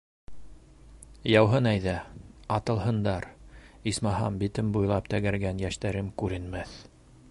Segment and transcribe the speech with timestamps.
[1.31, 1.93] Яуһын әйҙә,
[2.57, 3.29] атылһындар,
[3.93, 6.79] исмаһам, битем буйлап тәгәрәгән йәштәрем күренмәҫ...